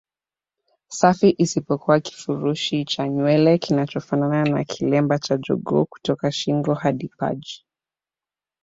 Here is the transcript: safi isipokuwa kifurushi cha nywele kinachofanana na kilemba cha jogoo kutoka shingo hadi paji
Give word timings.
safi 0.87 1.29
isipokuwa 1.37 1.99
kifurushi 1.99 2.85
cha 2.85 3.09
nywele 3.09 3.57
kinachofanana 3.57 4.43
na 4.43 4.63
kilemba 4.63 5.19
cha 5.19 5.37
jogoo 5.37 5.85
kutoka 5.85 6.31
shingo 6.31 6.73
hadi 6.73 7.07
paji 7.17 7.65